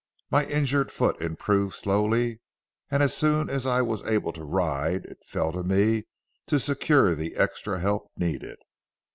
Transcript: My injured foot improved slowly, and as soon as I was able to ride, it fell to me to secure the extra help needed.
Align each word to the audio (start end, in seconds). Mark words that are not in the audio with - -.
My 0.31 0.47
injured 0.47 0.91
foot 0.91 1.21
improved 1.21 1.75
slowly, 1.75 2.41
and 2.89 3.03
as 3.03 3.15
soon 3.15 3.51
as 3.51 3.67
I 3.67 3.83
was 3.83 4.03
able 4.03 4.33
to 4.33 4.43
ride, 4.43 5.05
it 5.05 5.19
fell 5.27 5.51
to 5.53 5.61
me 5.61 6.05
to 6.47 6.59
secure 6.59 7.13
the 7.13 7.35
extra 7.35 7.79
help 7.81 8.09
needed. 8.17 8.57